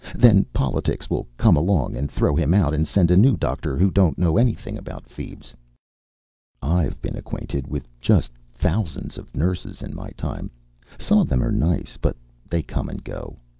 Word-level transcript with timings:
Then 0.15 0.45
politics 0.51 1.11
will 1.11 1.27
come 1.37 1.55
along 1.55 1.95
and 1.95 2.09
throw 2.09 2.35
him 2.35 2.55
out 2.55 2.73
and 2.73 2.87
send 2.87 3.11
a 3.11 3.15
new 3.15 3.37
doctor 3.37 3.77
who 3.77 3.91
don't 3.91 4.17
know 4.17 4.35
anything 4.35 4.75
about 4.75 5.07
feebs. 5.07 5.53
I've 6.59 6.99
been 7.03 7.15
acquainted 7.15 7.67
with 7.67 7.87
just 7.99 8.31
thousands 8.51 9.19
of 9.19 9.35
nurses 9.35 9.83
in 9.83 9.95
my 9.95 10.09
time. 10.17 10.49
Some 10.97 11.19
of 11.19 11.29
them 11.29 11.43
are 11.43 11.51
nice. 11.51 11.97
But 12.01 12.15
they 12.49 12.63
come 12.63 12.89
and 12.89 13.03
go. 13.03 13.37